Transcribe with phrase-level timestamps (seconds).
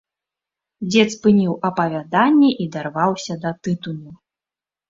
[0.89, 4.11] Дзед спыніў апавяданне і дарваўся да тытуню.